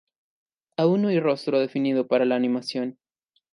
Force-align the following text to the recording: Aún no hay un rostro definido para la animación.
Aún 0.77 1.03
no 1.03 1.09
hay 1.09 1.17
un 1.17 1.23
rostro 1.23 1.59
definido 1.59 2.07
para 2.07 2.25
la 2.25 2.35
animación. 2.35 2.97